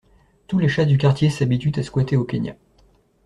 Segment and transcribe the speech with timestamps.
[0.47, 2.55] Tous les chats du quartier s'habituent à squatter au Kenya.